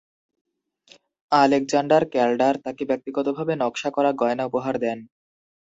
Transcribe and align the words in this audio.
Alexander 1.31 2.03
Calder 2.13 2.55
তাকে 2.65 2.83
ব্যক্তিগতভাবে 2.85 3.53
নকশা 3.61 3.89
করা 3.91 4.11
গয়না 4.21 4.43
উপহার 4.45 4.75
দেন। 4.79 4.97